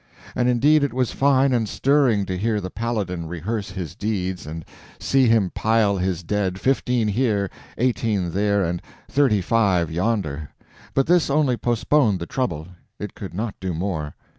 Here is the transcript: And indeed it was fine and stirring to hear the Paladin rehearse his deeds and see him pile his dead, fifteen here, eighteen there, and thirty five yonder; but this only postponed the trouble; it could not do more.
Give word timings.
And 0.35 0.49
indeed 0.49 0.83
it 0.83 0.95
was 0.95 1.11
fine 1.11 1.53
and 1.53 1.69
stirring 1.69 2.25
to 2.25 2.35
hear 2.35 2.59
the 2.59 2.71
Paladin 2.71 3.27
rehearse 3.27 3.69
his 3.69 3.93
deeds 3.93 4.47
and 4.47 4.65
see 4.99 5.27
him 5.27 5.51
pile 5.53 5.97
his 5.97 6.23
dead, 6.23 6.59
fifteen 6.59 7.07
here, 7.09 7.51
eighteen 7.77 8.31
there, 8.31 8.63
and 8.65 8.81
thirty 9.07 9.41
five 9.43 9.91
yonder; 9.91 10.49
but 10.95 11.05
this 11.05 11.29
only 11.29 11.55
postponed 11.55 12.17
the 12.17 12.25
trouble; 12.25 12.69
it 12.97 13.13
could 13.13 13.35
not 13.35 13.53
do 13.59 13.75
more. 13.75 14.15